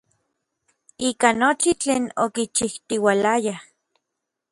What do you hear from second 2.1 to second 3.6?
okichijtiualayaj.